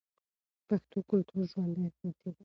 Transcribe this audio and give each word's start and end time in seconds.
پښتو 0.67 0.99
کلتور 1.09 1.41
ژوندی 1.51 1.87
ساتي. 1.97 2.29